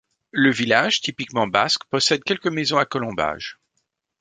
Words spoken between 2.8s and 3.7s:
colombage.